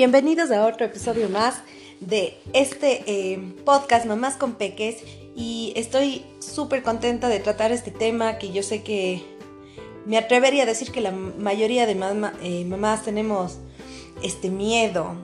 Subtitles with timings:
[0.00, 1.60] Bienvenidos a otro episodio más
[2.00, 4.96] de este eh, podcast Mamás con Peques.
[5.36, 9.22] Y estoy súper contenta de tratar este tema que yo sé que
[10.06, 11.92] me atrevería a decir que la mayoría de
[12.42, 13.58] eh, mamás tenemos
[14.22, 15.16] este miedo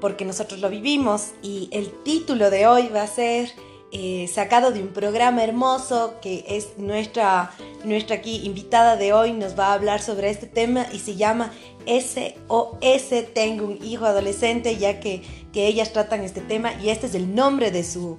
[0.00, 1.32] porque nosotros lo vivimos.
[1.42, 3.50] Y el título de hoy va a ser
[3.92, 7.50] eh, sacado de un programa hermoso que es nuestra,
[7.84, 11.52] nuestra aquí invitada de hoy, nos va a hablar sobre este tema y se llama
[11.86, 17.14] SOS Tengo un hijo adolescente, ya que, que ellas tratan este tema y este es
[17.14, 18.18] el nombre de su,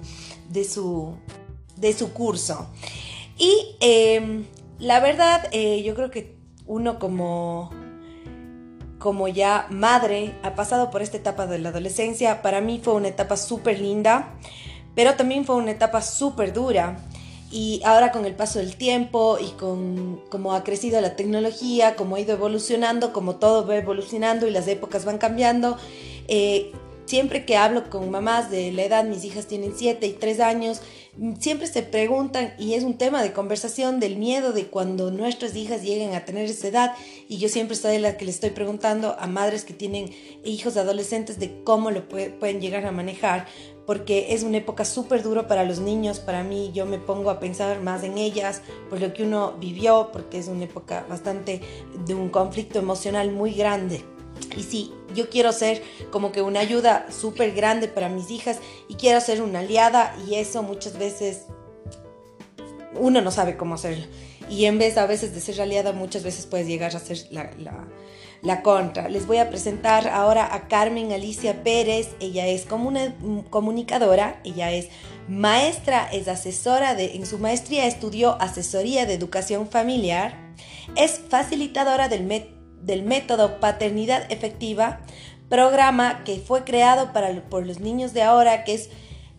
[0.50, 1.14] de su,
[1.76, 2.68] de su curso.
[3.38, 4.44] Y em,
[4.78, 7.70] la verdad, eh, yo creo que uno como,
[8.98, 12.42] como ya madre ha pasado por esta etapa de la adolescencia.
[12.42, 14.36] Para mí fue una etapa súper linda
[14.94, 16.96] pero también fue una etapa súper dura.
[17.54, 22.16] Y ahora con el paso del tiempo y con cómo ha crecido la tecnología, cómo
[22.16, 25.78] ha ido evolucionando, como todo va evolucionando y las épocas van cambiando,
[26.26, 26.72] eh,
[27.06, 30.80] siempre que hablo con mamás de la edad, mis hijas tienen 7 y 3 años,
[31.38, 35.82] siempre se preguntan y es un tema de conversación del miedo de cuando nuestras hijas
[35.82, 36.96] lleguen a tener esa edad
[37.28, 40.10] y yo siempre soy la que le estoy preguntando a madres que tienen
[40.44, 43.46] hijos adolescentes de cómo lo pueden llegar a manejar
[43.86, 47.40] porque es una época súper dura para los niños, para mí yo me pongo a
[47.40, 51.60] pensar más en ellas, por lo que uno vivió, porque es una época bastante
[52.06, 54.02] de un conflicto emocional muy grande.
[54.56, 58.94] Y sí, yo quiero ser como que una ayuda súper grande para mis hijas y
[58.94, 61.44] quiero ser una aliada y eso muchas veces
[62.96, 64.06] uno no sabe cómo hacerlo.
[64.48, 67.50] Y en vez a veces de ser aliada, muchas veces puedes llegar a ser la,
[67.58, 67.86] la,
[68.44, 69.08] la contra.
[69.08, 72.14] Les voy a presentar ahora a Carmen Alicia Pérez.
[72.20, 74.88] Ella es comunicadora, ella es
[75.28, 80.36] maestra, es asesora de, en su maestría estudió asesoría de educación familiar,
[80.96, 82.28] es facilitadora del,
[82.82, 85.00] del método Paternidad Efectiva,
[85.48, 88.90] programa que fue creado para, por los niños de ahora, que es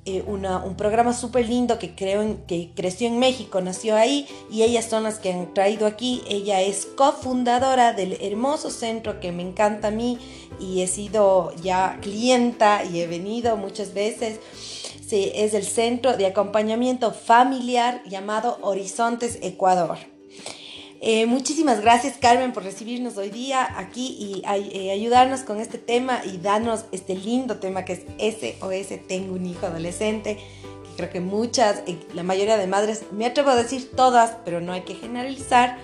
[0.05, 4.85] eh, un programa súper lindo que, creo que creció en México, nació ahí y ellas
[4.85, 6.21] son las que han traído aquí.
[6.29, 10.19] Ella es cofundadora del hermoso centro que me encanta a mí
[10.59, 14.39] y he sido ya clienta y he venido muchas veces.
[15.05, 19.97] Sí, es el centro de acompañamiento familiar llamado Horizontes Ecuador.
[21.01, 26.22] Eh, muchísimas gracias Carmen por recibirnos hoy día aquí y eh, ayudarnos con este tema
[26.23, 31.19] y darnos este lindo tema que es SOS Tengo un hijo adolescente, que creo que
[31.19, 34.95] muchas, eh, la mayoría de madres, me atrevo a decir todas, pero no hay que
[34.95, 35.78] generalizar,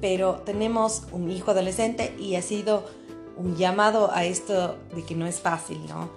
[0.00, 2.88] pero tenemos un hijo adolescente y ha sido
[3.36, 6.10] un llamado a esto de que no es fácil, ¿no?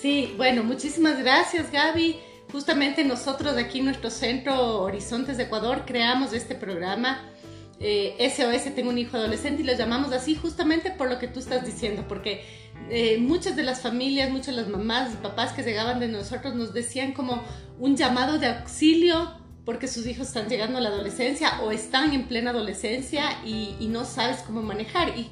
[0.00, 2.16] Sí, bueno, muchísimas gracias Gaby.
[2.56, 7.20] Justamente nosotros aquí en nuestro centro Horizontes de Ecuador creamos este programa
[7.74, 11.38] SOS eh, Tengo un hijo adolescente y lo llamamos así justamente por lo que tú
[11.38, 12.46] estás diciendo, porque
[12.88, 16.72] eh, muchas de las familias, muchas de las mamás papás que llegaban de nosotros nos
[16.72, 17.42] decían como
[17.78, 19.34] un llamado de auxilio
[19.66, 23.88] porque sus hijos están llegando a la adolescencia o están en plena adolescencia y, y
[23.88, 25.10] no sabes cómo manejar.
[25.18, 25.28] Y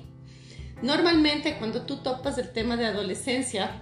[0.82, 3.80] normalmente cuando tú topas el tema de adolescencia,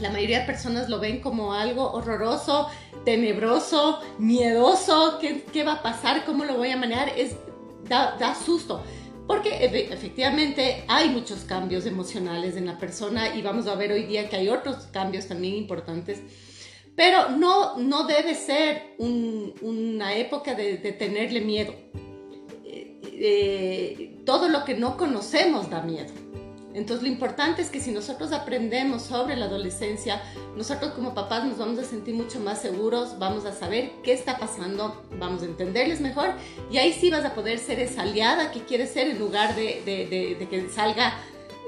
[0.00, 2.68] la mayoría de personas lo ven como algo horroroso,
[3.04, 6.24] tenebroso, miedoso, ¿qué, qué va a pasar?
[6.24, 7.10] ¿Cómo lo voy a manejar?
[7.16, 7.36] Es,
[7.88, 8.82] da, da susto.
[9.26, 14.28] Porque efectivamente hay muchos cambios emocionales en la persona y vamos a ver hoy día
[14.28, 16.20] que hay otros cambios también importantes.
[16.96, 21.74] Pero no, no debe ser una época de, tenerle miedo.
[22.64, 26.12] Eh, eh, todo lo que no conocemos da miedo.
[26.74, 30.22] Entonces lo importante es que si nosotros aprendemos sobre la adolescencia,
[30.56, 34.38] nosotros como papás nos vamos a sentir mucho más seguros, vamos a saber qué está
[34.38, 36.30] pasando, vamos a entenderles mejor
[36.70, 39.82] y ahí sí vas a poder ser esa aliada que quieres ser en lugar de,
[39.84, 41.14] de, que salga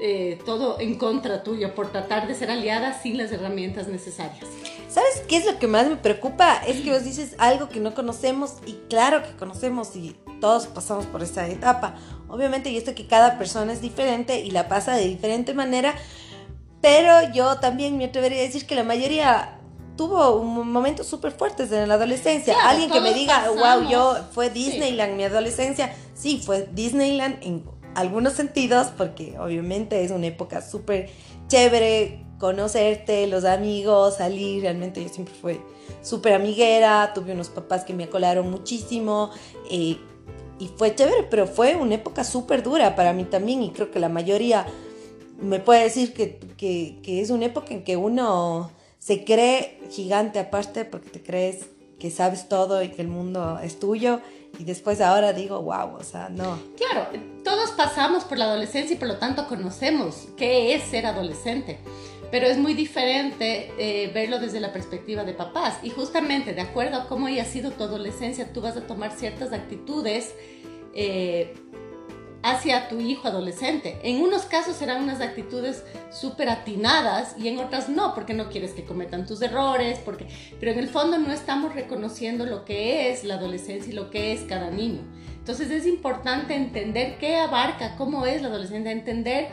[0.01, 4.45] eh, todo en contra tuyo por tratar de ser aliada sin las herramientas necesarias.
[4.87, 6.57] ¿Sabes qué es lo que más me preocupa?
[6.67, 11.05] Es que vos dices algo que no conocemos y claro que conocemos y todos pasamos
[11.07, 11.95] por esa etapa.
[12.33, 15.93] Obviamente, y esto que cada persona es diferente y la pasa de diferente manera,
[16.81, 19.59] pero yo también me atrevería a decir que la mayoría
[19.95, 22.55] tuvo momentos súper fuertes en la adolescencia.
[22.67, 25.93] Alguien que me diga, wow, yo fue Disneyland mi adolescencia.
[26.15, 31.11] Sí, fue Disneyland en algunos sentidos, porque obviamente es una época súper
[31.47, 35.61] chévere, conocerte, los amigos, salir, realmente yo siempre fui
[36.01, 39.29] súper amiguera, tuve unos papás que me acolaron muchísimo
[39.69, 39.97] eh,
[40.63, 43.99] y fue chévere, pero fue una época súper dura para mí también y creo que
[43.99, 44.65] la mayoría
[45.41, 50.39] me puede decir que, que, que, es una época en que uno se cree gigante
[50.39, 51.65] aparte porque te crees
[51.99, 54.21] que sabes todo y que el mundo es tuyo.
[54.57, 56.59] Y después ahora digo, wow, o sea, no.
[56.77, 57.07] Claro,
[57.43, 61.79] todos pasamos por la adolescencia y por lo tanto conocemos qué es ser adolescente.
[62.33, 65.77] Pero es muy diferente eh, verlo desde la perspectiva de papás.
[65.83, 69.53] Y justamente, de acuerdo a cómo haya sido tu adolescencia, tú vas a tomar ciertas
[69.53, 70.33] actitudes
[70.95, 71.53] eh,
[72.41, 73.99] hacia tu hijo adolescente.
[74.01, 78.71] En unos casos serán unas actitudes súper atinadas y en otras no, porque no quieres
[78.71, 80.25] que cometan tus errores, porque...
[80.59, 84.33] pero en el fondo no estamos reconociendo lo que es la adolescencia y lo que
[84.33, 85.01] es cada niño.
[85.37, 89.49] Entonces es importante entender qué abarca, cómo es la adolescencia, entender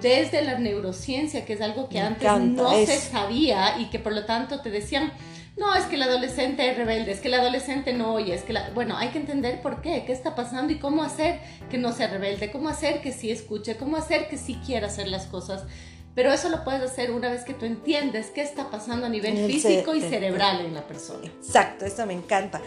[0.00, 4.24] desde la neurociencia, que es algo que antes no se sabía y que por lo
[4.24, 5.12] tanto te decían,
[5.56, 8.52] no, es que el adolescente es rebelde, es que el adolescente no oye, es que
[8.52, 8.70] la...
[8.70, 12.08] bueno, hay que entender por qué, qué está pasando y cómo hacer que no sea
[12.08, 15.64] rebelde, cómo hacer que sí escuche, cómo hacer que sí quiera hacer las cosas.
[16.20, 19.46] Pero eso lo puedes hacer una vez que tú entiendes qué está pasando a nivel
[19.46, 21.24] físico y cerebral en la persona.
[21.24, 22.60] Exacto, eso me encanta.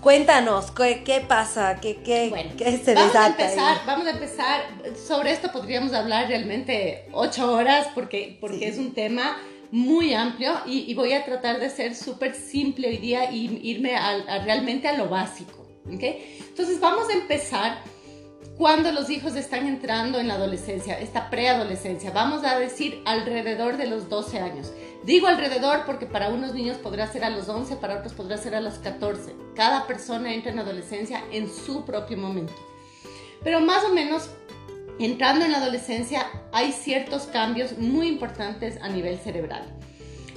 [0.00, 1.78] Cuéntanos, ¿qué, pasa?
[1.78, 4.62] ¿Qué, qué, qué se vamos A empezar, vamos a empezar,
[4.96, 9.36] sobre esto podríamos hablar realmente ocho horas porque, porque es un tema
[9.70, 13.92] muy amplio y, voy a tratar de ser súper simple hoy día y irme
[14.46, 15.66] realmente a lo básico.
[15.94, 16.38] ¿okay?
[16.48, 17.82] Entonces vamos a empezar
[18.56, 23.86] cuando los hijos están entrando en la adolescencia, esta preadolescencia, vamos a decir alrededor de
[23.86, 24.72] los 12 años.
[25.02, 28.54] Digo alrededor porque para unos niños podrá ser a los 11, para otros podrá ser
[28.54, 29.34] a los 14.
[29.56, 32.54] Cada persona entra en adolescencia en su propio momento.
[33.42, 34.30] Pero más o menos
[35.00, 39.64] entrando en la adolescencia hay ciertos cambios muy importantes a nivel cerebral.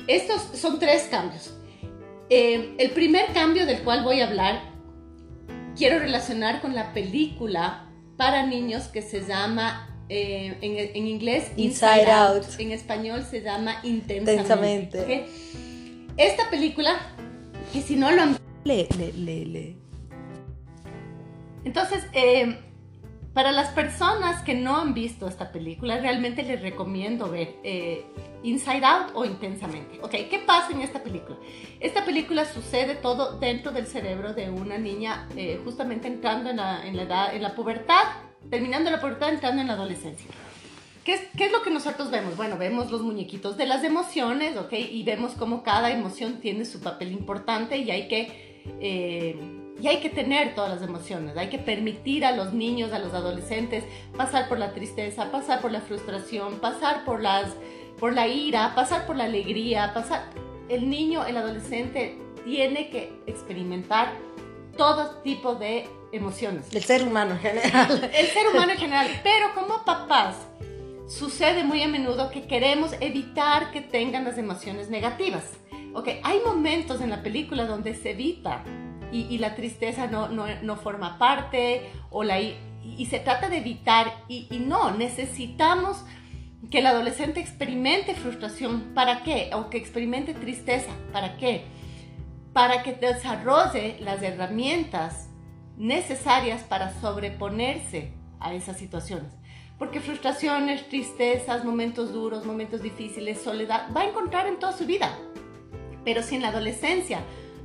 [0.08, 1.54] Estos son tres cambios.
[2.30, 4.60] Eh, el primer cambio del cual voy a hablar
[5.78, 7.87] quiero relacionar con la película
[8.18, 12.44] para niños que se llama eh, en, inglés Inside, Out.
[12.60, 15.28] en español se llama Intensamente.
[16.18, 16.98] Esta película,
[17.72, 18.38] que si no lo han...
[18.64, 19.76] Le, le, le,
[21.64, 22.58] Entonces, eh,
[23.38, 28.04] para las personas que no han visto esta película, realmente les recomiendo ver eh,
[28.42, 30.00] Inside Out o Intensamente.
[30.02, 31.38] Ok, ¿qué pasa en esta película?
[31.80, 36.84] Esta película sucede todo dentro del cerebro de una niña eh, justamente entrando en la,
[36.84, 38.06] en la, edad, en la pubertad,
[38.50, 40.32] terminando la pubertad, entrando en la adolescencia.
[41.04, 42.38] ¿Qué es, ¿Qué es, lo que nosotros vemos?
[42.38, 44.74] Bueno, vemos los muñequitos de las emociones, ¿ok?
[44.74, 48.64] Y vemos cómo cada emoción tiene su papel importante y hay que...
[48.82, 53.00] Eh, y hay que tener todas las emociones, hay que permitir a los niños, a
[53.00, 53.84] los adolescentes
[54.16, 57.52] pasar por la tristeza, pasar por la frustración, pasar por, las,
[58.00, 60.24] por la ira, pasar por la alegría, pasar...
[60.70, 64.12] El niño, el adolescente tiene que experimentar
[64.76, 66.74] todo tipo de emociones.
[66.74, 68.12] El ser humano en general.
[68.14, 69.08] El ser humano en general.
[69.24, 70.36] Pero como papás,
[71.08, 75.44] sucede muy a menudo que queremos evitar que tengan las emociones negativas.
[75.94, 78.64] Ok, hay momentos en la película donde se evita
[79.12, 84.24] y, la tristeza no, no, no, forma parte o la, y, se trata de evitar
[84.28, 86.04] y, y, no, necesitamos
[86.70, 88.94] que el adolescente experimente frustración.
[88.94, 89.50] ¿Para qué?
[89.54, 90.92] O que experimente tristeza.
[91.14, 91.66] ¿Para qué?
[92.54, 95.30] Para que desarrolle las herramientas
[95.78, 99.34] necesarias para sobreponerse a esas situaciones.
[99.78, 105.16] Porque frustraciones, tristezas, momentos duros, momentos difíciles, soledad, va a encontrar en toda su vida.
[106.04, 107.20] Pero si en la adolescencia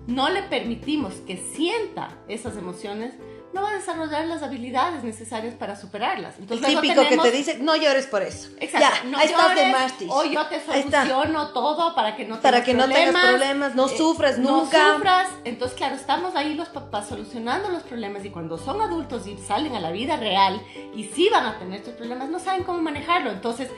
[0.07, 3.15] no le permitimos que sienta esas emociones,
[3.53, 6.39] no va a desarrollar las habilidades necesarias para superarlas.
[6.39, 8.49] Entonces, el típico que te dice, no llores por eso.
[8.59, 8.89] Exacto.
[9.05, 12.65] Ya, no ahí llores, de O yo te soluciono todo para que no tengas Para
[12.65, 14.89] que no tengas problemas, no eh, sufras nunca.
[14.89, 15.29] No sufras.
[15.45, 19.75] Entonces, claro, estamos ahí los papás solucionando los problemas y cuando son adultos y salen
[19.75, 20.63] a la vida real
[20.95, 23.31] y sí van a tener estos problemas, no saben cómo manejarlo.
[23.31, 23.69] Entonces,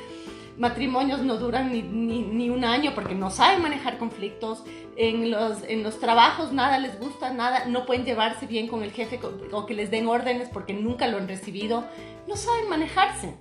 [0.56, 4.64] matrimonios no duran ni, ni, un año porque no saben manejar conflictos,
[4.96, 8.92] en los, en los trabajos nada les gusta, nada, no pueden llevarse bien con el
[8.92, 9.18] jefe
[9.52, 11.84] o que les den órdenes porque nunca lo han recibido,
[12.28, 13.34] no saben manejarse.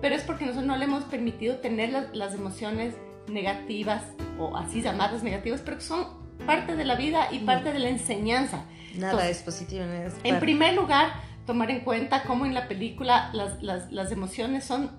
[0.00, 2.94] Pero es porque nosotros no le hemos permitido tener las, las emociones
[3.26, 4.02] negativas
[4.38, 6.06] o así llamadas negativas, pero que son
[6.46, 8.64] parte de la vida y parte de la enseñanza.
[8.96, 9.84] Nada es positivo.
[10.22, 11.14] En primer lugar,
[11.46, 14.90] tomar en cuenta cómo en la película las, las, las emociones son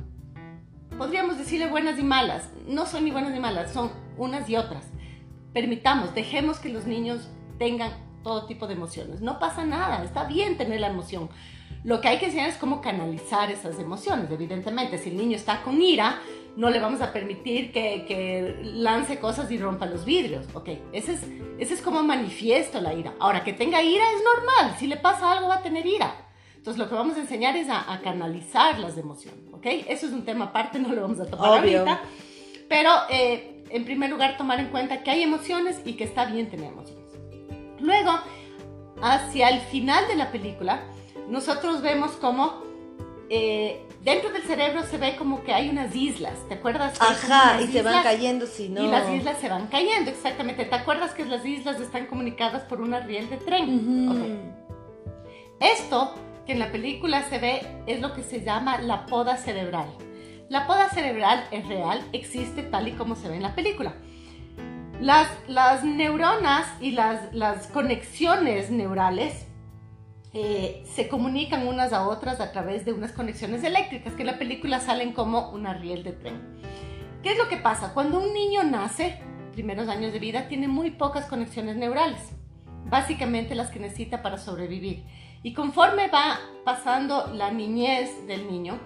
[0.98, 2.50] podríamos decirle buenas y malas.
[2.68, 4.86] No son ni buenas ni malas, son unas y otras.
[5.54, 7.92] Permitamos, dejemos que los niños tengan
[8.24, 9.22] todo tipo de emociones.
[9.22, 11.30] No pasa nada, está bien tener la emoción.
[11.84, 14.32] Lo que hay que enseñar es cómo canalizar esas emociones.
[14.32, 16.20] Evidentemente, si el niño está con ira,
[16.58, 20.48] no le vamos a permitir que, lance cosas y rompa los vidrios.
[20.54, 21.22] Ok, ese es,
[21.60, 23.14] ese es como manifiesto la ira.
[23.20, 24.76] Ahora, que tenga ira es normal.
[24.80, 26.25] Si le pasa algo, va a tener ira.
[26.66, 29.68] Entonces, lo que vamos a enseñar es a, canalizar las emociones, ¿ok?
[29.88, 32.02] Eso es un tema aparte, no lo vamos a tocar ahorita.
[32.68, 36.50] Pero, eh, en primer lugar, tomar en cuenta que hay emociones y que está bien
[36.50, 37.06] tener emociones.
[37.80, 38.18] Luego,
[39.00, 40.82] hacia el final de la película,
[41.30, 42.64] nosotros vemos como
[43.30, 47.00] eh, dentro del cerebro se ve como que hay unas islas, ¿te acuerdas?
[47.00, 48.84] Ajá, y se van cayendo si no.
[48.84, 50.66] Y las islas se van cayendo, exactamente.
[50.66, 54.52] ¿Te acuerdas que las islas están comunicadas por una riel de tren?
[55.60, 56.16] Esto
[56.46, 59.88] que en la película se ve es lo que se llama la poda cerebral.
[60.50, 63.96] La poda cerebral es real, existe tal y como se ve en la película.
[65.02, 69.48] Las, las neuronas y las, las conexiones neurales
[70.34, 74.38] eh, se comunican unas a otras a través de unas conexiones eléctricas que en la
[74.38, 76.42] película salen como una riel de tren.
[77.24, 77.94] ¿Qué es lo que pasa?
[77.94, 79.20] Cuando un niño nace,
[79.54, 82.20] primeros años de vida, tiene muy pocas conexiones neurales,
[82.86, 85.04] básicamente las que necesita para sobrevivir.
[85.44, 88.80] Y conforme va pasando la niñez del niño,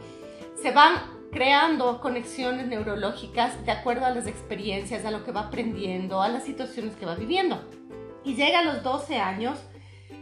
[0.62, 0.96] se van
[1.32, 6.44] creando conexiones neurológicas de acuerdo a las experiencias, a lo que va aprendiendo, a las
[6.44, 7.62] situaciones que va viviendo.
[8.24, 9.60] Y llega a los 12 años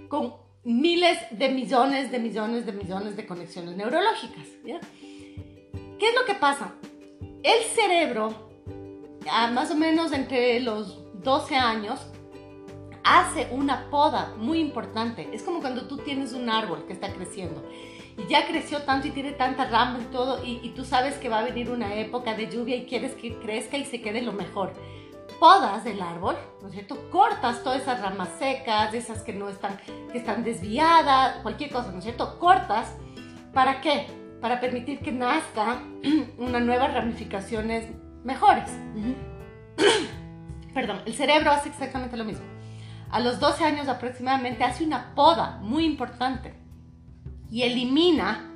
[0.09, 4.45] con miles de millones de millones de millones de conexiones neurológicas.
[4.63, 6.73] ¿Qué es lo que pasa?
[7.41, 8.49] El cerebro,
[9.53, 11.99] más o menos entre los 12 años,
[13.07, 15.29] hace una poda muy importante.
[15.31, 17.63] Es como cuando tú tienes un árbol que está creciendo
[18.17, 21.29] y ya creció tanto y tiene tantas ramas y todo, y, y tú sabes que
[21.29, 24.33] va a venir una época de lluvia y quieres que crezca y se quede lo
[24.33, 24.73] mejor
[25.39, 27.09] podas del árbol, ¿no es cierto?
[27.11, 29.77] Cortas todas esas ramas secas, esas que no están,
[30.11, 32.39] que están desviadas, cualquier cosa, ¿no es cierto?
[32.39, 32.95] Cortas,
[33.53, 34.07] ¿para qué?
[34.41, 35.83] Para permitir que nazca
[36.37, 37.87] unas nuevas ramificaciones
[38.23, 38.69] mejores.
[40.73, 42.56] Perdón, el cerebro hace exactamente lo mismo.
[43.09, 46.53] A los 12 años aproximadamente hace una poda muy importante
[47.49, 48.51] y elimina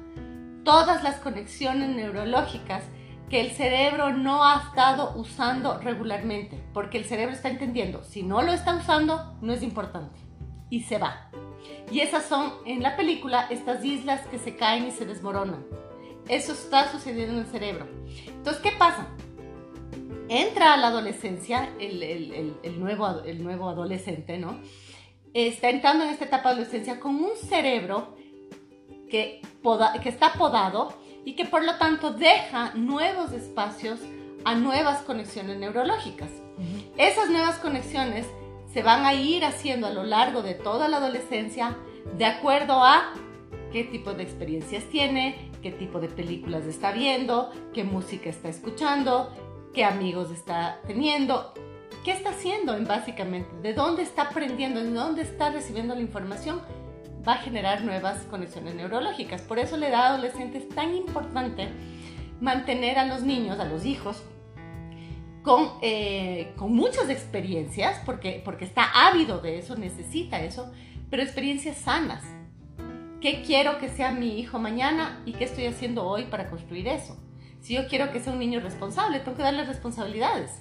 [0.63, 2.83] todas las conexiones neurológicas
[3.29, 8.41] que el cerebro no ha estado usando regularmente, porque el cerebro está entendiendo, si no
[8.41, 10.19] lo está usando, no es importante,
[10.69, 11.29] y se va.
[11.89, 15.65] Y esas son, en la película, estas islas que se caen y se desmoronan.
[16.27, 17.87] Eso está sucediendo en el cerebro.
[18.27, 19.07] Entonces, ¿qué pasa?
[20.29, 24.59] Entra a la adolescencia, el, nuevo, el nuevo adolescente, ¿no?
[25.33, 28.15] Está entrando en esta etapa de adolescencia con un cerebro
[29.09, 29.41] que,
[30.01, 30.93] que está podado
[31.25, 33.99] y que por lo tanto deja nuevos espacios
[34.43, 36.29] a nuevas conexiones neurológicas.
[36.97, 38.25] Esas nuevas conexiones
[38.73, 41.77] se van a ir haciendo a lo largo de toda la adolescencia
[42.17, 43.13] de acuerdo a
[43.71, 49.31] qué tipo de experiencias tiene, qué tipo de películas está viendo, qué música está escuchando,
[49.73, 51.53] qué amigos está teniendo,
[52.03, 56.61] qué está haciendo básicamente, de dónde está aprendiendo, de dónde está recibiendo la información
[57.27, 59.41] va a generar nuevas conexiones neurológicas.
[59.41, 61.69] Por eso la edad adolescente es tan importante
[62.39, 64.23] mantener a los niños, a los hijos,
[65.43, 70.71] con, eh, con muchas experiencias, porque, porque está ávido de eso, necesita eso,
[71.09, 72.23] pero experiencias sanas.
[73.19, 77.17] ¿Qué quiero que sea mi hijo mañana y qué estoy haciendo hoy para construir eso?
[77.61, 80.51] Si yo quiero que sea un niño responsable, tengo que darle responsabilidades.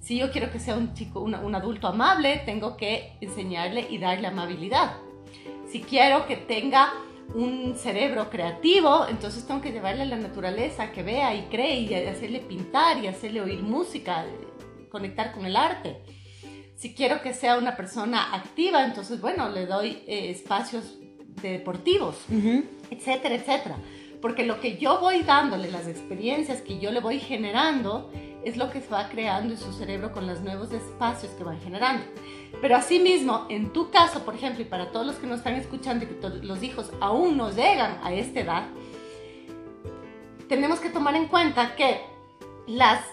[0.00, 4.28] Si yo quiero que sea un chico, un adulto amable, tengo que enseñarle y darle
[4.28, 4.92] amabilidad
[5.70, 6.92] si quiero que tenga
[7.34, 11.94] un cerebro creativo, entonces tengo que llevarle a la naturaleza, que vea y cree y
[11.94, 14.24] hacerle pintar y hacerle oír música,
[14.90, 15.98] conectar con el arte.
[16.76, 20.98] Si quiero que sea una persona activa, entonces, bueno, le doy eh, espacios
[21.42, 22.16] deportivos,
[22.90, 23.76] etcétera, etcétera.
[24.20, 28.10] Porque lo que yo voy dándole, las experiencias que yo le voy generando,
[28.44, 31.60] es lo que se va creando en su cerebro con los nuevos espacios que van
[31.60, 32.04] generando.
[32.60, 36.04] Pero asimismo, en tu caso, por ejemplo, y para todos los que nos están escuchando
[36.04, 38.66] y que los hijos aún no llegan a esta edad,
[40.48, 42.00] tenemos que tomar en cuenta que
[42.66, 43.04] las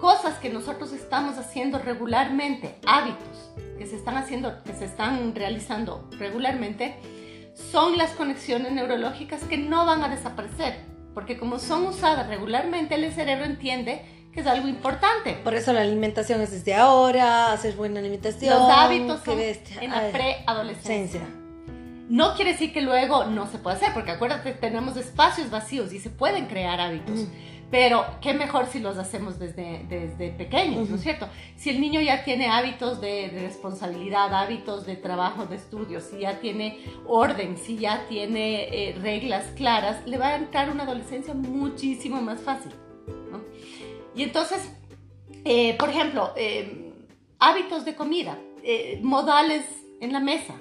[0.00, 6.08] cosas que nosotros estamos haciendo regularmente, hábitos que se están haciendo, que se están realizando
[6.18, 6.96] regularmente,
[7.72, 10.76] son las conexiones neurológicas que no van a desaparecer,
[11.14, 14.02] porque como son usadas regularmente, el cerebro entiende
[14.38, 15.34] es algo importante.
[15.44, 18.54] Por eso la alimentación es desde ahora, hacer buena alimentación.
[18.54, 21.22] Los hábitos son en la preadolescencia.
[22.08, 26.00] No quiere decir que luego no se puede hacer, porque acuérdate, tenemos espacios vacíos y
[26.00, 27.26] se pueden crear hábitos.
[27.70, 31.28] Pero qué mejor si los hacemos desde, desde pequeños, ¿no es cierto?
[31.56, 36.40] Si el niño ya tiene hábitos de, responsabilidad, hábitos de trabajo, de estudio, si ya
[36.40, 42.22] tiene orden, si ya tiene eh, reglas claras, le va a entrar una adolescencia muchísimo
[42.22, 42.72] más fácil.
[43.30, 43.42] ¿no?
[44.14, 44.72] Y entonces,
[45.44, 46.94] eh, por ejemplo, eh,
[47.38, 48.38] hábitos de comida,
[49.02, 49.64] modales
[50.00, 50.54] en la mesa.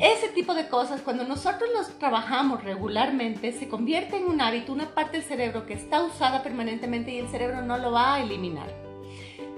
[0.00, 4.94] Ese tipo de cosas, cuando nosotros los trabajamos regularmente, se convierte en un hábito, una
[4.94, 8.68] parte del cerebro que está usada permanentemente y el cerebro no lo va a eliminar.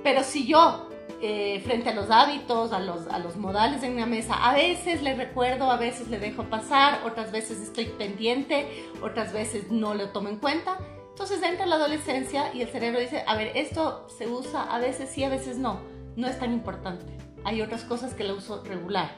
[0.02, 0.88] Pero si yo
[1.24, 4.34] eh, frente a los hábitos, a los, a los modales en una mesa.
[4.34, 8.66] A veces le recuerdo, a veces le dejo pasar, otras veces estoy pendiente,
[9.02, 10.78] otras veces no lo tomo en cuenta.
[11.10, 15.10] Entonces entra la adolescencia y el cerebro dice, a ver, esto se usa a veces
[15.10, 15.80] sí, a veces no.
[16.16, 17.06] No es tan importante.
[17.44, 19.16] Hay otras cosas que lo uso regular.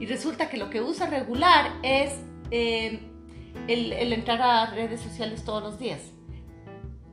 [0.00, 2.12] Y resulta que lo que usa regular es
[2.50, 3.00] eh,
[3.68, 6.00] el, el entrar a redes sociales todos los días.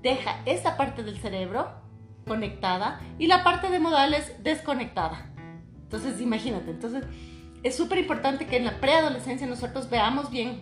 [0.02, 1.72] Deja esta parte del cerebro
[2.26, 5.32] conectada y la parte de modales desconectada.
[5.84, 7.04] Entonces, imagínate, entonces
[7.64, 10.62] es súper importante que en la preadolescencia nosotros veamos bien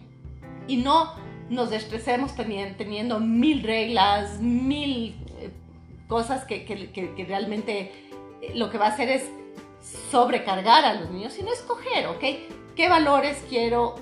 [0.68, 1.13] y no
[1.50, 5.51] nos estresemos teniendo, mil reglas, mil eh,
[6.08, 7.92] cosas que, que, que, realmente
[8.42, 9.30] eh, lo que va a hacer es
[9.81, 12.24] sobrecargar a los niños, sino escoger, ¿ok?
[12.75, 13.95] ¿Qué valores quiero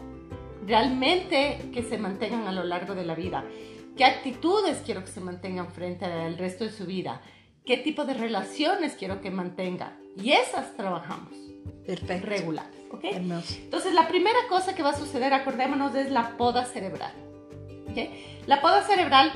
[0.66, 3.46] realmente que se mantengan a lo largo de la vida?
[3.96, 7.22] ¿Qué actitudes quiero que se mantengan frente al resto de su vida?
[7.68, 9.94] qué tipo de relaciones quiero que mantenga.
[10.16, 11.34] Y esas trabajamos.
[11.86, 12.28] Perfecto.
[12.28, 12.66] Regular.
[12.92, 13.04] ¿Ok?
[13.04, 17.12] Entonces, la primera cosa que va a suceder, acordémonos, es la poda cerebral.
[17.90, 17.98] ¿Ok?
[18.48, 19.32] La poda cerebral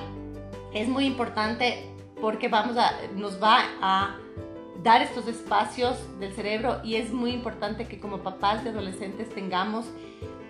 [0.73, 1.85] es muy importante
[2.21, 4.17] porque vamos a, nos va a
[4.83, 9.85] dar estos espacios del cerebro y es muy importante que como papás de adolescentes tengamos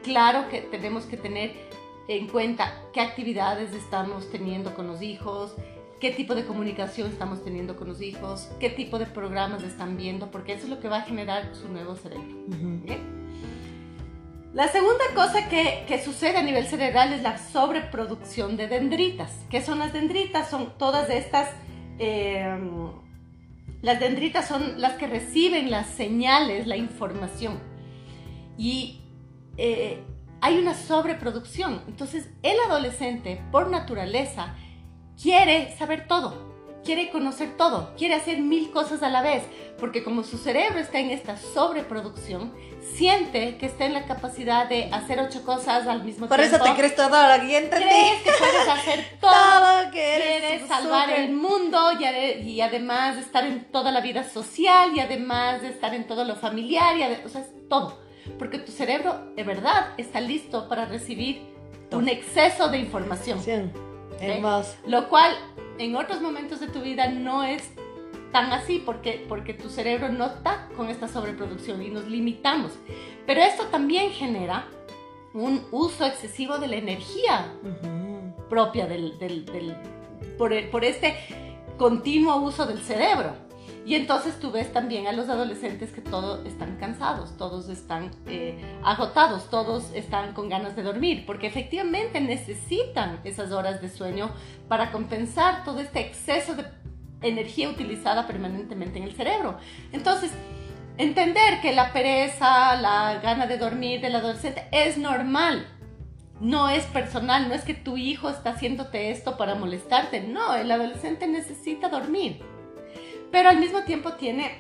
[0.03, 1.53] claro que tenemos que tener
[2.07, 5.55] en cuenta qué actividades estamos teniendo con los hijos,
[5.99, 10.31] qué tipo de comunicación estamos teniendo con los hijos, qué tipo de programas están viendo,
[10.31, 12.25] porque eso es lo que va a generar su nuevo cerebro.
[14.53, 19.31] La segunda cosa que, que, sucede a nivel cerebral es la sobreproducción de dendritas.
[19.49, 20.49] ¿Qué son las dendritas?
[20.49, 21.49] Son todas estas...
[21.99, 23.00] Em,
[23.81, 27.59] las dendritas son las que reciben las señales, la información.
[28.57, 29.01] Y
[29.57, 30.03] eh,
[30.41, 31.81] hay una sobreproducción.
[31.87, 34.55] Entonces, el adolescente, por naturaleza,
[35.21, 36.50] quiere saber todo,
[36.83, 39.43] quiere conocer todo, quiere hacer mil cosas a la vez,
[39.79, 42.53] porque como su cerebro está en esta sobreproducción,
[42.95, 46.35] siente que está en la capacidad de hacer ocho cosas al mismo tiempo.
[46.35, 51.31] Por eso te crees todo lo que Crees que puedes hacer todo, quieres salvar el
[51.31, 56.07] mundo y, y, además estar en toda la vida social y además de estar en
[56.07, 57.99] todo lo familiar, y o sea, es todo.
[58.37, 61.41] Porque tu cerebro de verdad está listo para recibir
[61.91, 63.41] un exceso de información.
[63.41, 63.53] Sí.
[64.85, 65.35] Lo cual
[65.81, 67.71] en otros momentos de tu vida no es
[68.31, 72.73] tan así porque, porque tu cerebro no está con esta sobreproducción y nos limitamos.
[73.25, 74.67] Pero esto también genera
[75.33, 77.51] un uso excesivo de la energía
[78.47, 79.75] propia del,
[80.37, 81.15] por, por este
[81.77, 83.33] continuo uso del cerebro.
[83.85, 88.63] Y entonces tú ves también a los adolescentes que todos están cansados, todos están eh,
[88.83, 94.29] agotados, todos están con ganas de dormir, porque efectivamente necesitan esas horas de sueño
[94.67, 96.65] para compensar todo este exceso de
[97.21, 99.57] energía utilizada permanentemente en el cerebro.
[99.91, 100.31] Entonces,
[100.97, 105.67] entender que la pereza, la gana de dormir del adolescente es normal.
[106.39, 110.71] No es personal, no es que tu hijo está haciéndote esto para molestarte, no, el
[110.71, 112.43] adolescente necesita dormir
[113.31, 114.59] pero al mismo tiempo tiene,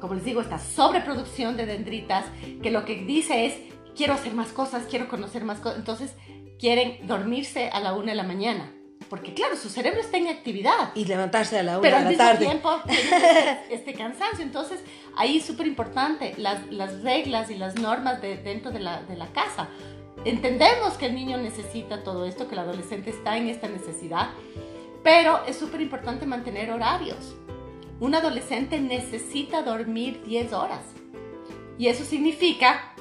[0.00, 2.24] como les digo, esta sobreproducción de dendritas
[2.62, 3.54] que lo que dice es,
[3.96, 6.14] quiero hacer más cosas, quiero conocer más cosas, entonces
[6.58, 8.72] quieren dormirse a la una de la mañana.
[9.10, 10.90] Porque claro, su cerebro está en actividad.
[10.94, 12.38] Y levantarse a la una de la tarde.
[12.38, 14.44] Pero al mismo tiempo este, este, cansancio.
[14.44, 14.80] Entonces,
[15.16, 19.16] ahí es súper importante las, las, reglas y las normas de, dentro de la, de
[19.16, 19.68] la casa.
[20.24, 24.30] Entendemos que el niño necesita todo esto, que el adolescente está en esta necesidad,
[25.04, 27.36] pero es súper importante mantener horarios
[28.00, 30.82] un adolescente necesita dormir 10 horas.
[31.78, 32.94] Y eso significa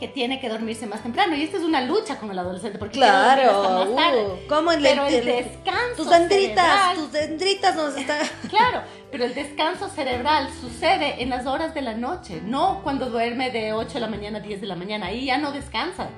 [0.00, 1.36] que tiene que dormirse más temprano.
[1.36, 4.24] Y esta es una lucha con el adolescente, porque claro, más tarde.
[4.24, 8.26] Uh, ¿cómo el, pero el, descanso tus dendritas, tus dendritas nos están...
[8.48, 8.80] claro,
[9.12, 13.74] pero el descanso cerebral sucede en las horas de la noche, no cuando duerme de
[13.74, 15.06] 8 de la mañana a 10 de la mañana.
[15.06, 16.08] Ahí ya no descansa.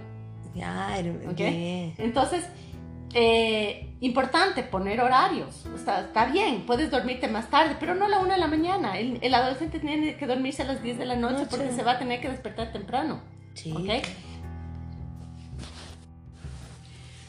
[0.54, 0.96] Ya,
[1.32, 1.94] ¿Okay?
[1.98, 2.44] Entonces,
[3.14, 5.64] eh, importante poner horarios.
[5.74, 8.98] está bien, puedes dormirte más tarde, pero no a la una de la mañana.
[8.98, 11.98] El, adolescente tiene que dormirse a las 10 de la noche, porque se va a
[11.98, 13.22] tener que despertar temprano.
[13.54, 13.72] Sí.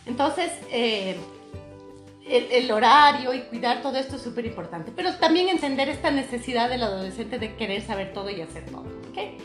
[0.05, 1.15] Entonces, eh,
[2.27, 4.91] el, el, horario y cuidar todo esto es súper importante.
[4.95, 8.85] Pero también entender esta necesidad del adolescente de querer saber todo y hacer todo.
[9.11, 9.37] ¿okay?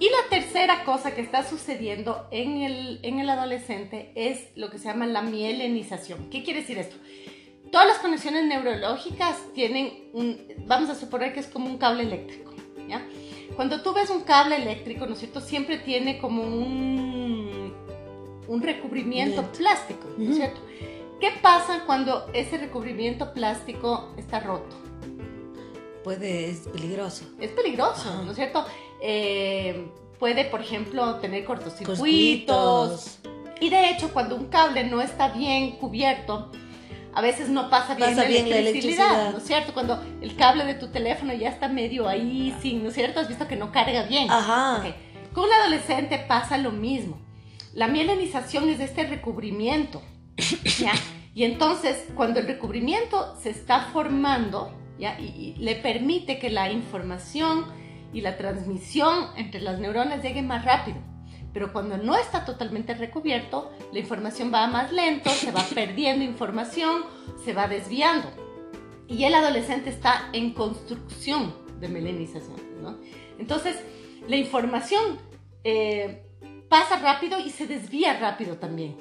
[0.00, 4.78] Y la tercera cosa que está sucediendo en el, en el adolescente es lo que
[4.78, 6.30] se llama la mielinización.
[6.30, 6.96] ¿Qué quiere decir esto?
[7.70, 12.52] Todas las conexiones neurológicas tienen un, vamos a suponer que es como un cable eléctrico,
[12.88, 13.06] ¿ya?
[13.56, 15.40] Cuando tú ves un cable eléctrico, ¿no es cierto?
[15.40, 17.72] Siempre tiene como un,
[18.48, 20.60] un recubrimiento plástico, ¿no es cierto?
[21.20, 24.84] ¿Qué pasa cuando ese recubrimiento plástico está roto?
[26.04, 27.24] puede, es peligroso.
[27.40, 28.64] Es peligroso, ¿no es cierto?
[29.06, 29.86] Eh,
[30.18, 33.18] puede, por ejemplo, tener cortocircuitos.
[33.60, 36.50] Y de hecho, cuando un cable no está bien cubierto,
[37.12, 39.74] a veces no pasa bien, la, electricidad, ¿no es cierto?
[39.74, 43.20] Cuando el cable de tu teléfono ya está medio ahí, sin, ¿no es cierto?
[43.20, 44.30] Has visto que no carga bien.
[44.30, 44.82] Ajá.
[45.34, 47.20] Con un adolescente pasa lo mismo.
[47.74, 50.00] La mielinización es este recubrimiento,
[50.78, 50.92] ¿ya?
[51.34, 55.20] Y entonces, cuando el recubrimiento se está formando, ¿ya?
[55.20, 57.66] y le permite que la información
[58.14, 60.98] y la transmisión entre las neuronas llegue más rápido.
[61.52, 67.02] Pero cuando no está totalmente recubierto, la información va más lento, se va perdiendo información,
[67.44, 68.28] se va desviando.
[69.08, 72.56] Y el adolescente está en construcción de melanización.
[72.80, 72.98] ¿no?
[73.38, 73.76] Entonces,
[74.28, 75.18] la información
[75.64, 76.24] eh,
[76.68, 78.96] pasa rápido y se desvía rápido también.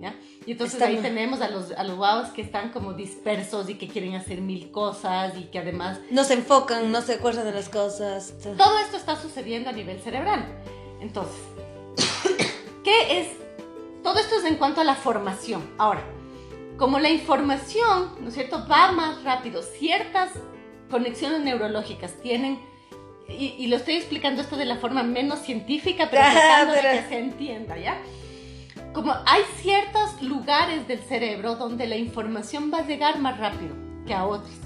[0.00, 0.14] ¿Ya?
[0.46, 3.88] Y entonces ahí tenemos a los, a los guavos que están como dispersos y que
[3.88, 6.00] quieren hacer mil cosas y que además...
[6.10, 8.34] No se enfocan, no se acuerdan de las cosas.
[8.56, 10.46] Todo esto está sucediendo a nivel cerebral.
[11.00, 11.36] Entonces,
[12.84, 13.28] ¿Qué es?
[14.02, 15.68] Todo esto es en cuanto a la formación.
[15.78, 16.02] Ahora,
[16.76, 20.30] como la información, ¿no es cierto?, va más rápido, ciertas
[20.90, 22.60] conexiones neurológicas tienen,
[23.28, 27.18] y, lo estoy explicando esto de la forma menos científica, pero tratando de que se
[27.18, 27.98] entienda, ¿ya?
[28.96, 34.14] Como hay ciertos lugares del cerebro donde la información va a llegar más rápido que
[34.14, 34.56] a otros.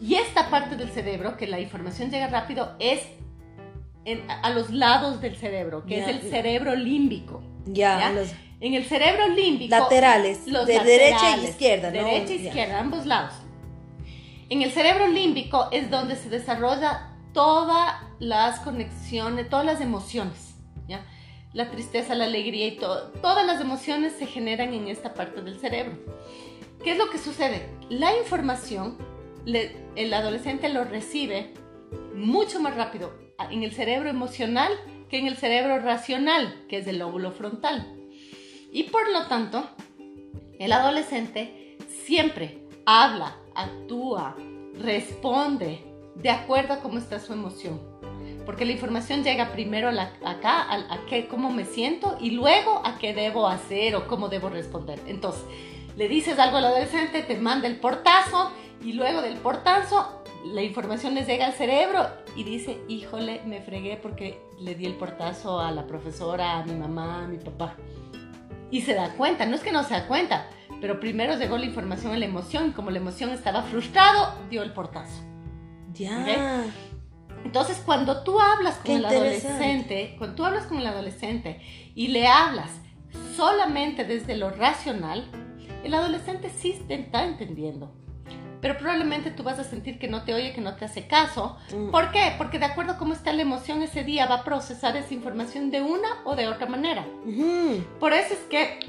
[0.00, 3.00] Y esta parte del cerebro, que la información llega rápido, es
[4.42, 7.44] a los lados del cerebro, que es el cerebro límbico.
[7.66, 8.12] Ya,
[8.58, 9.70] en el cerebro límbico.
[9.70, 12.02] Laterales, los de derecha y izquierda, ¿no?
[12.02, 13.34] Derecha y izquierda, ambos lados.
[14.48, 20.49] En el cerebro límbico es donde se desarrolla todas las conexiones, todas las emociones.
[21.52, 25.58] La tristeza, la alegría y todo, todas las emociones se generan en esta parte del
[25.58, 25.98] cerebro.
[26.84, 27.68] ¿Qué es lo que sucede?
[27.88, 28.96] La información,
[29.44, 31.52] el adolescente lo recibe
[32.14, 33.12] mucho más rápido
[33.50, 34.72] en el cerebro emocional
[35.08, 37.96] que en el cerebro racional, que es el lóbulo frontal.
[38.72, 39.68] Y por lo tanto,
[40.58, 44.36] el adolescente siempre habla, actúa,
[44.74, 45.80] responde
[46.14, 47.89] de acuerdo a cómo está su emoción.
[48.46, 52.98] Porque la información llega primero acá, a, a qué, cómo me siento y luego a
[52.98, 55.00] qué debo hacer o cómo debo responder.
[55.06, 55.44] Entonces,
[55.96, 61.14] le dices algo al adolescente, te manda el portazo y luego del portazo la información
[61.14, 65.70] les llega al cerebro y dice, híjole, me fregué porque le di el portazo a
[65.70, 67.76] la profesora, a mi mamá, a mi papá.
[68.70, 70.46] Y se da cuenta, no es que no se da cuenta,
[70.80, 74.62] pero primero llegó la información a la emoción y como la emoción estaba frustrado, dio
[74.62, 75.22] el portazo.
[75.92, 76.64] Ya.
[77.44, 81.60] Entonces, cuando tú hablas con el adolescente, cuando tú hablas con el adolescente
[81.94, 82.70] y le hablas
[83.36, 85.28] solamente desde lo racional,
[85.82, 87.92] el adolescente sí te está entendiendo
[88.60, 91.56] pero probablemente tú vas a sentir que no te oye, que no te hace caso.
[91.74, 91.90] Mm.
[91.90, 92.34] ¿Por qué?
[92.36, 95.70] Porque de acuerdo a cómo está la emoción ese día va a procesar esa información
[95.70, 97.06] de una o de otra manera.
[97.98, 98.80] Por eso es que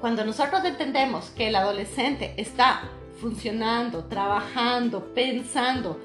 [0.00, 2.82] cuando nosotros entendemos que el adolescente está
[3.20, 6.00] funcionando, trabajando, pensando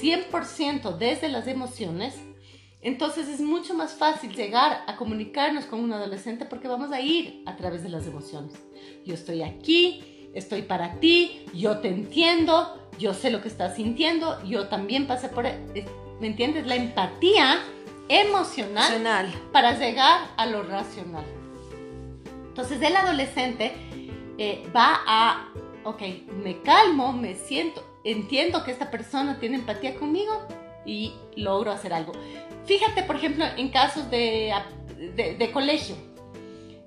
[0.00, 2.14] 100% desde las emociones,
[2.80, 7.42] entonces es mucho más fácil llegar a comunicarnos con un adolescente porque vamos a ir
[7.46, 8.54] a través de las emociones.
[9.04, 14.42] Yo estoy aquí, estoy para ti, yo te entiendo, yo sé lo que estás sintiendo,
[14.44, 16.66] yo también pasé por, ¿me entiendes?
[16.66, 17.60] La empatía
[18.08, 21.24] emocional para llegar a lo racional.
[22.48, 23.72] Entonces el adolescente
[24.38, 25.48] eh, va a,
[25.84, 26.02] ok,
[26.42, 30.46] me calmo, me siento, entiendo que esta persona tiene empatía conmigo
[30.84, 32.12] y logro hacer algo.
[32.66, 34.52] Fíjate, por ejemplo, en casos de,
[35.16, 35.96] de colegio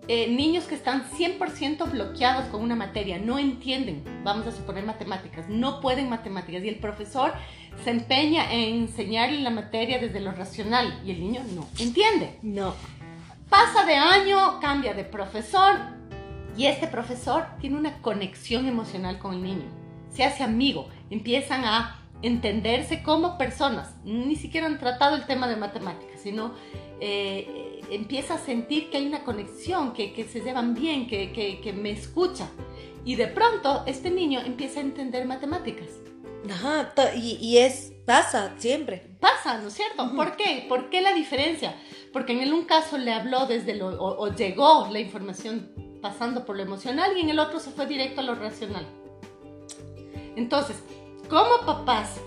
[0.08, 5.50] eh, niños que están 100% bloqueados con una materia, no entienden, vamos a suponer matemáticas,
[5.50, 7.34] no pueden matemáticas y el profesor
[7.84, 12.38] se empeña en enseñarle la materia desde lo racional y el niño no entiende.
[12.44, 12.76] No.
[13.50, 15.76] Pasa de año, cambia de profesor
[16.56, 19.66] y este profesor tiene una conexión emocional con el niño,
[20.14, 25.58] se hace amigo, empiezan a entenderse como personas, ni siquiera han tratado el tema de
[25.58, 26.54] matemáticas, sino
[27.00, 31.60] eh, empieza a sentir que hay una conexión, que, que se llevan bien, que, que,
[31.62, 32.48] que, me escucha.
[33.04, 35.90] Y de pronto este niño empieza a entender matemáticas.
[36.50, 39.18] Ajá, y, y es, pasa siempre.
[39.20, 40.16] Pasa, ¿no es cierto?
[40.16, 40.66] ¿Por qué?
[40.68, 41.76] ¿Por qué la diferencia?
[42.14, 46.46] Porque en el un caso le habló desde lo, o, o llegó la información pasando
[46.46, 48.88] por lo emocional y en el otro se fue directo a lo racional.
[50.36, 50.78] Entonces,
[51.30, 52.20] como papás,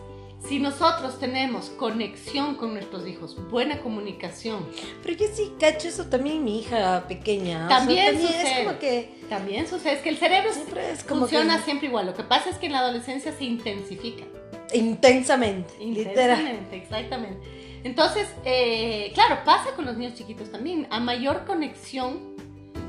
[0.46, 4.66] si nosotros tenemos conexión con nuestros hijos, buena comunicación.
[5.02, 7.68] Pero yo sí cacho eso también mi hija pequeña.
[7.68, 8.60] También, sucede.
[8.60, 9.94] Es como que, también sucede.
[9.94, 12.06] Es que el cerebro siempre es como funciona siempre igual.
[12.06, 14.24] Lo que pasa es que en la adolescencia se intensifica.
[14.72, 17.40] Intensamente, Intensamente, exactamente.
[17.84, 20.86] Entonces, eh, claro, pasa con los niños chiquitos también.
[20.90, 22.36] A mayor conexión,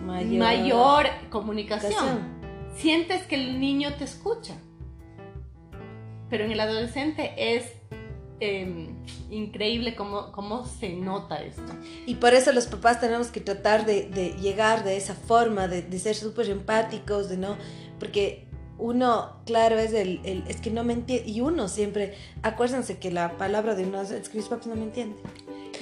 [0.06, 2.40] mayor, comunicación.
[2.76, 4.56] Sientes que el niño te escucha.
[6.30, 7.66] Pero en el adolescente es
[8.40, 8.96] em,
[9.30, 11.74] increíble cómo, cómo, se nota esto.
[12.06, 15.82] Y por eso los papás tenemos que tratar de, de llegar de esa forma, de,
[15.82, 17.58] de ser súper empáticos, de no,
[18.00, 22.98] porque uno, claro, es el, el, es que no me entiende, y uno siempre, acuérdense
[22.98, 25.18] que la palabra de uno es que mis papás no me entienden.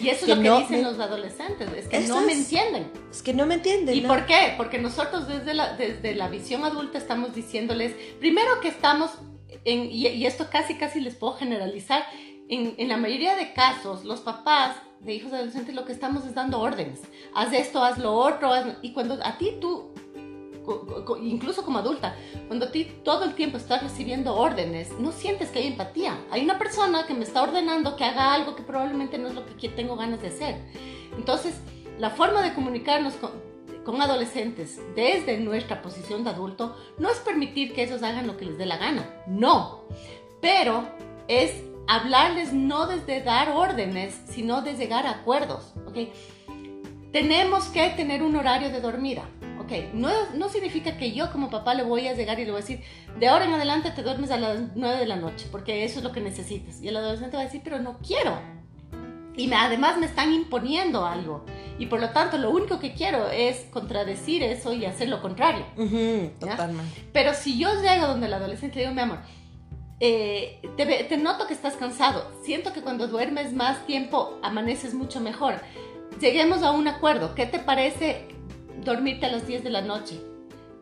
[0.02, 2.92] Y eso es lo que no dicen los adolescentes, es que no me entienden.
[3.12, 3.96] Es que no me entienden.
[3.96, 4.54] ¿Y por qué?
[4.58, 9.12] Porque nosotros desde la, desde la visión adulta estamos diciéndoles, primero que estamos,
[9.66, 12.04] en, y, y, esto casi, casi les puedo generalizar,
[12.50, 16.34] en, en la mayoría de casos, los papás de hijos adolescentes lo que estamos es
[16.34, 17.02] dando órdenes.
[17.34, 19.94] Haz esto, haz lo otro, haz, y cuando a ti tú
[21.22, 22.16] incluso como adulta,
[22.48, 26.20] cuando a ti todo el tiempo estás recibiendo órdenes, no sientes que hay empatía.
[26.32, 29.46] Hay una persona que me está ordenando que haga algo que probablemente no es lo
[29.46, 30.58] que tengo ganas de hacer.
[31.18, 31.56] Entonces,
[31.98, 33.32] la forma de comunicarnos con,
[33.88, 38.44] con adolescentes desde nuestra posición de adulto no es permitir que ellos hagan lo que
[38.44, 39.86] les dé la gana, no,
[40.42, 40.84] pero
[41.30, 41.54] es
[41.88, 46.10] hablarles no desde dar órdenes, sino desde llegar a acuerdos, ¿ok?
[47.14, 49.24] Tenemos que tener un horario de dormida
[49.60, 52.60] ok, no, no significa que yo como papá le voy a llegar y le voy
[52.60, 52.82] a decir,
[53.20, 56.04] de ahora en adelante te duermes a las 9 de la noche, porque eso es
[56.04, 56.82] lo que necesitas.
[56.82, 58.40] Y el adolescente va a decir, pero no quiero.
[59.38, 61.46] Y me, además me están imponiendo algo.
[61.80, 65.66] Y por lo tanto, lo único que quiero es contradecir eso y hacer lo contrario.
[66.40, 67.08] totalmente.
[67.14, 69.20] Pero si yo llego donde el adolescente digo, mi amor,
[70.00, 72.30] eh, te, te, noto que estás cansado.
[72.44, 75.62] Siento que cuando duermes más tiempo amaneces mucho mejor.
[76.20, 77.36] Lleguemos a un acuerdo.
[77.36, 78.28] ¿Qué te parece
[78.84, 80.20] dormirte a las 10 de la noche.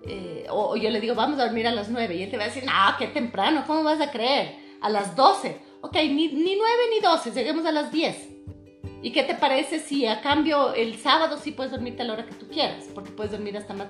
[0.04, 2.16] Eh, o, yo le digo, vamos a dormir a las 9.
[2.16, 4.56] Y él te va a decir, ah, qué temprano, ¿cómo vas a creer?
[4.82, 5.58] A las 12.
[5.82, 6.60] Ok, ni, ni 9
[6.92, 8.35] ni 12, lleguemos a las 10.
[9.06, 12.26] ¿Y qué te parece si a cambio el sábado sí puedes dormirte a la hora
[12.26, 12.86] que tú quieras?
[12.96, 13.86] Porque puedes dormir hasta más.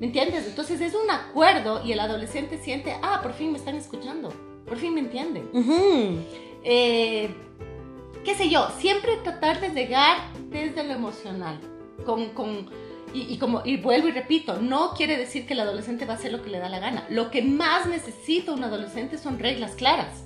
[0.00, 0.46] ¿Me entiendes?
[0.46, 4.30] Entonces es un acuerdo y el adolescente siente, ah, por fin me están escuchando,
[4.66, 5.50] por fin me entienden.
[6.64, 7.28] eh,
[8.24, 10.16] qué sé yo, siempre tratar de llegar
[10.48, 11.60] desde lo emocional,
[12.06, 12.70] con, con
[13.12, 16.32] y, como, y vuelvo y repito, no quiere decir que el adolescente va a hacer
[16.32, 17.04] lo que le da la gana.
[17.10, 20.24] Lo que más necesita un adolescente son reglas claras.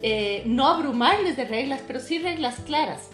[0.00, 3.10] Eh, no abrumarles de reglas, pero sí reglas claras.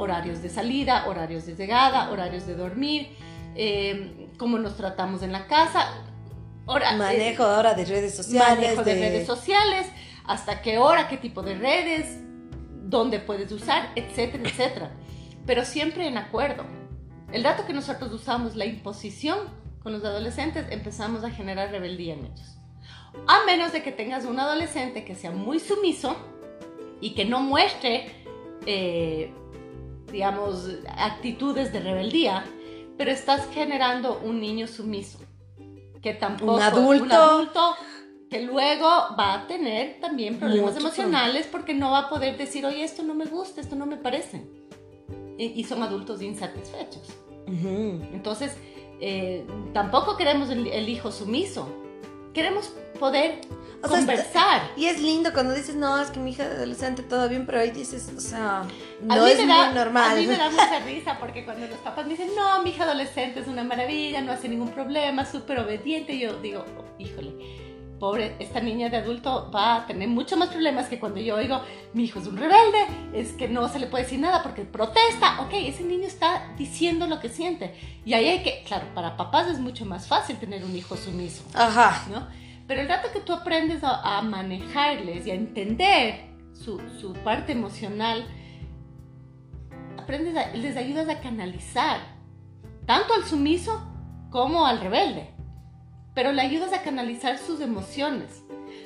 [0.00, 3.16] Horarios de salida, horarios de llegada, horarios de dormir,
[3.54, 5.88] eh, cómo nos tratamos en la casa.
[6.66, 8.58] Hora, manejo ahora de redes sociales.
[8.58, 8.94] Manejo de...
[8.94, 9.86] de redes sociales,
[10.24, 12.18] hasta qué hora, qué tipo de redes,
[12.84, 14.90] dónde puedes usar, etcétera, etcétera.
[15.46, 16.64] Pero siempre en acuerdo
[17.32, 19.38] el dato que nosotros usamos, la imposición
[19.82, 22.58] con los adolescentes, empezamos a generar rebeldía en ellos.
[23.26, 26.16] A menos de que tengas un adolescente que sea muy sumiso
[27.00, 28.24] y que no muestre,
[28.66, 29.32] eh,
[30.10, 32.44] digamos, actitudes de rebeldía,
[32.96, 35.18] pero estás generando un niño sumiso.
[36.02, 36.54] Que tampoco.
[36.56, 37.04] Un adulto.
[37.04, 37.76] Un adulto
[38.30, 38.86] que luego
[39.18, 43.14] va a tener también problemas emocionales porque no va a poder decir, oye, esto no
[43.14, 44.46] me gusta, esto no me parece
[45.40, 47.02] y son adultos insatisfechos.
[47.46, 48.56] Entonces,
[49.00, 51.68] eh, tampoco queremos el, hijo sumiso.
[52.32, 53.40] Queremos poder
[53.80, 54.62] conversar.
[54.76, 57.70] y es lindo cuando dices, no, es que mi hija adolescente todo bien, pero ahí
[57.70, 58.64] dices, o sea,
[59.02, 60.12] no es muy normal.
[60.12, 62.84] A mí me da mucha risa porque cuando los papás me dicen, no, mi hija
[62.84, 66.64] adolescente es una maravilla, no hace ningún problema, súper obediente, yo digo,
[66.98, 67.59] híjole
[68.00, 71.60] pobre, esta niña de adulto va a tener mucho más problemas que cuando yo oigo,
[71.92, 75.42] mi hijo es un rebelde, es que no se le puede decir nada porque protesta.
[75.42, 77.74] Ok, ese niño está diciendo lo que siente.
[78.04, 81.44] Y ahí hay que, claro, para papás es mucho más fácil tener un hijo sumiso.
[81.54, 82.06] Ajá.
[82.10, 82.26] ¿no?
[82.66, 88.26] Pero el rato que tú aprendes a, manejarles y a entender su, su parte emocional,
[89.98, 92.00] aprendes, les ayudas a canalizar
[92.86, 93.86] tanto al sumiso
[94.30, 95.39] como al rebelde
[96.14, 98.42] pero le ayudas a canalizar sus emociones.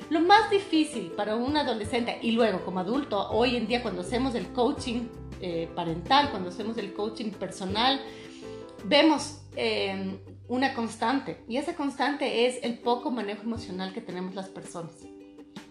[0.09, 4.35] Lo más difícil para un adolescente y luego como adulto, hoy en día cuando hacemos
[4.35, 5.07] el coaching
[5.41, 7.99] eh, parental, cuando hacemos el coaching personal,
[8.83, 14.49] vemos eh, una constante y esa constante es el poco manejo emocional que tenemos las
[14.49, 14.93] personas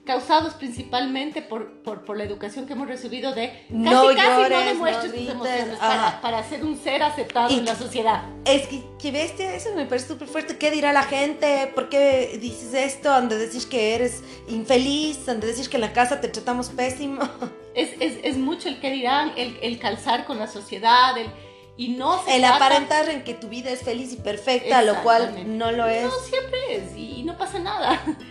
[0.04, 4.60] causados principalmente por, por, por, la educación que hemos recibido de casi no casi no
[4.60, 8.22] demuestres tus emociones para, para, ser un ser aceptado en la sociedad.
[8.44, 10.58] Es que, que bestia, eso me parece súper fuerte.
[10.58, 11.70] ¿Qué dirá la gente?
[11.74, 13.10] ¿Por qué dices esto?
[13.10, 17.22] Donde decís que eres infeliz, donde decís que en la casa te tratamos pésimo.
[17.74, 21.26] Es, es, es mucho el que dirán, el, el calzar con la sociedad, el
[21.76, 25.58] y no se El aparentar en que tu vida es feliz y perfecta, lo cual
[25.58, 26.04] no lo es.
[26.04, 28.00] No, siempre es y, y no pasa nada.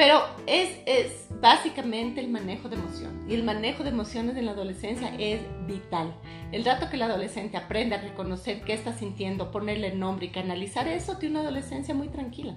[0.00, 3.22] Pero es, es básicamente el manejo de emociones.
[3.28, 6.14] Y el manejo de emociones en la adolescencia es vital.
[6.52, 10.88] El rato que el adolescente aprende a reconocer qué está sintiendo, ponerle nombre y canalizar
[10.88, 12.56] eso, tiene una adolescencia muy tranquila.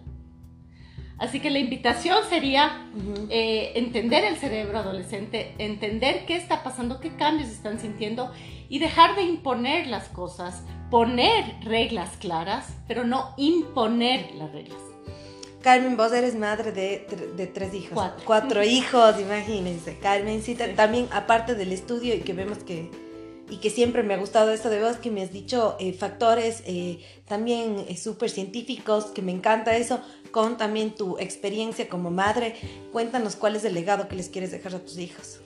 [1.18, 2.90] Así que la invitación sería
[3.30, 8.32] eh, entender el cerebro adolescente, entender qué está pasando, qué cambios están sintiendo
[8.70, 14.93] y dejar de imponer las cosas, poner reglas claras, pero no imponer las reglas.
[15.64, 18.12] Carmen, vos eres madre de, de tres hijos.
[18.26, 18.64] Cuatro.
[18.66, 19.98] hijos, imagínense.
[19.98, 22.92] Carmencita, también aparte del estudio y que vemos que,
[23.50, 26.64] y que siempre me ha gustado esto de vos, que me has dicho eh, factores
[26.66, 32.56] eh, también eh, súper científicos, que me encanta eso, con también tu experiencia como madre.
[32.92, 35.40] Cuéntanos cuál es el legado que les quieres dejar a tus hijos.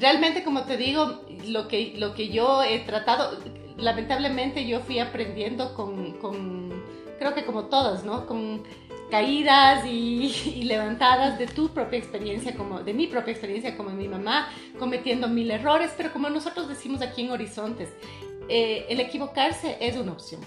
[0.00, 3.38] Realmente, como te digo, lo que, lo que yo he tratado,
[3.76, 6.82] lamentablemente yo fui aprendiendo con, con
[7.18, 8.26] creo que como todas, ¿no?
[8.26, 8.64] Con
[9.10, 14.48] caídas y, levantadas de tu propia experiencia, como de mi propia experiencia como mi mamá,
[14.78, 17.90] cometiendo mil errores, pero como nosotros decimos aquí en Horizontes,
[18.48, 20.40] eh, el equivocarse es una opción.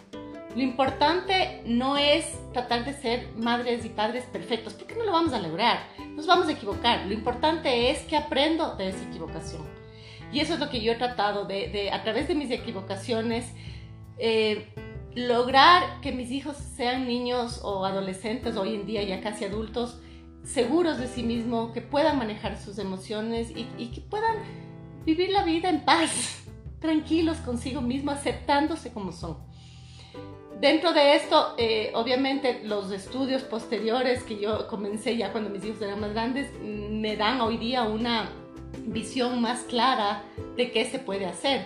[0.56, 5.32] Lo importante no es tratar de ser madres y padres perfectos, porque no lo vamos
[5.34, 5.80] a lograr,
[6.15, 7.06] nos vamos a equivocar.
[7.06, 9.62] Lo importante es que aprendo de esa equivocación.
[10.32, 13.45] Y eso es lo que yo he tratado de, a través de mis equivocaciones,
[14.17, 14.67] eh,
[15.15, 20.00] lograr que mis hijos sean niños o adolescentes, hoy en día ya casi adultos,
[20.43, 24.38] seguros de sí mismos, que puedan manejar sus emociones y, que puedan
[25.06, 26.43] vivir la vida en paz,
[26.80, 29.38] tranquilos consigo mismos, aceptándose como son.
[30.60, 35.82] Dentro de esto, eh, obviamente los estudios posteriores que yo comencé ya cuando mis hijos
[35.82, 38.30] eran más grandes, me dan hoy día una
[38.86, 40.24] visión más clara
[40.58, 41.65] de qué se puede hacer.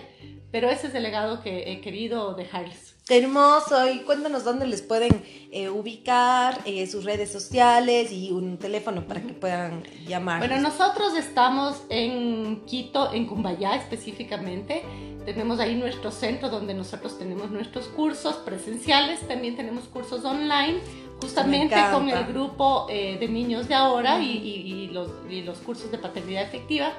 [0.52, 2.93] Pero ese es el legado que he querido dejarles.
[3.06, 3.90] Qué hermoso.
[3.90, 9.20] Y cuéntanos dónde les pueden eh, ubicar, eh, sus redes sociales y un teléfono para
[9.20, 10.38] que puedan llamar.
[10.38, 14.82] Bueno, nosotros estamos en Quito, en Cumbayá específicamente.
[15.26, 19.20] Tenemos ahí nuestro centro donde nosotros tenemos nuestros cursos presenciales.
[19.28, 20.80] También tenemos cursos online,
[21.20, 25.98] justamente con el grupo eh, de niños de ahora y, los, y los cursos de
[25.98, 26.92] paternidad efectiva.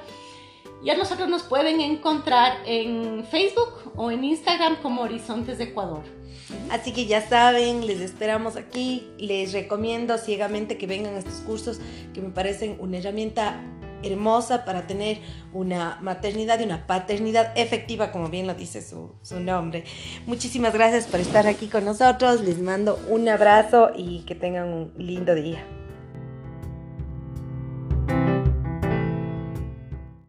[0.84, 6.02] Y a nosotros nos pueden encontrar en Facebook o en Instagram como Horizontes de Ecuador.
[6.70, 9.08] Así que ya saben, les esperamos aquí.
[9.18, 11.80] Les recomiendo ciegamente que vengan a estos cursos
[12.14, 13.60] que me parecen una herramienta
[14.02, 15.18] hermosa para tener
[15.52, 19.84] una maternidad y una paternidad efectiva, como bien lo dice su, su, nombre.
[20.26, 22.42] Muchísimas gracias por estar aquí con nosotros.
[22.42, 25.64] Les mando un abrazo y que tengan un lindo día.